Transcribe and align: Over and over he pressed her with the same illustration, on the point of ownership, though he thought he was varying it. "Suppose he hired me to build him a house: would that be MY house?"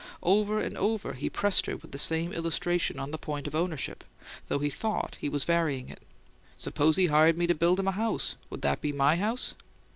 Over 0.23 0.59
and 0.59 0.75
over 0.79 1.13
he 1.13 1.29
pressed 1.29 1.67
her 1.67 1.77
with 1.77 1.91
the 1.91 1.99
same 1.99 2.33
illustration, 2.33 2.97
on 2.97 3.11
the 3.11 3.19
point 3.19 3.45
of 3.45 3.53
ownership, 3.53 4.03
though 4.47 4.57
he 4.57 4.71
thought 4.71 5.15
he 5.21 5.29
was 5.29 5.43
varying 5.43 5.89
it. 5.89 6.01
"Suppose 6.57 6.95
he 6.95 7.05
hired 7.05 7.37
me 7.37 7.45
to 7.45 7.53
build 7.53 7.79
him 7.79 7.87
a 7.87 7.91
house: 7.91 8.35
would 8.49 8.63
that 8.63 8.81
be 8.81 8.91
MY 8.91 9.17
house?" 9.17 9.53